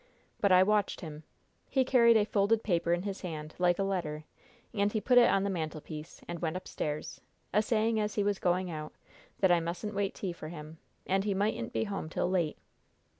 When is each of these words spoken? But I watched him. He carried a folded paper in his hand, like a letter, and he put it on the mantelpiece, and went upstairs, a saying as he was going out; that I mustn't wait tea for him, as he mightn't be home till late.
But 0.39 0.51
I 0.51 0.63
watched 0.63 1.01
him. 1.01 1.21
He 1.69 1.85
carried 1.85 2.17
a 2.17 2.25
folded 2.25 2.63
paper 2.63 2.91
in 2.91 3.03
his 3.03 3.21
hand, 3.21 3.53
like 3.59 3.77
a 3.77 3.83
letter, 3.83 4.23
and 4.73 4.91
he 4.91 4.99
put 4.99 5.19
it 5.19 5.29
on 5.29 5.43
the 5.43 5.49
mantelpiece, 5.51 6.21
and 6.27 6.39
went 6.41 6.57
upstairs, 6.57 7.21
a 7.53 7.61
saying 7.61 7.99
as 7.99 8.15
he 8.15 8.23
was 8.23 8.39
going 8.39 8.71
out; 8.71 8.93
that 9.41 9.51
I 9.51 9.59
mustn't 9.59 9.93
wait 9.93 10.15
tea 10.15 10.33
for 10.33 10.47
him, 10.47 10.79
as 11.05 11.23
he 11.23 11.35
mightn't 11.35 11.71
be 11.71 11.83
home 11.83 12.09
till 12.09 12.31
late. 12.31 12.57